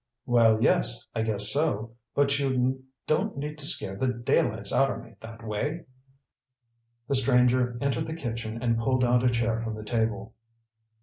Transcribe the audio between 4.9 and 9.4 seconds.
me, that way." The stranger entered the kitchen and pulled out a